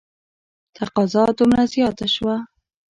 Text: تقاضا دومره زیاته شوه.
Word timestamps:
تقاضا 0.75 1.23
دومره 1.37 1.63
زیاته 1.73 2.07
شوه. 2.15 2.35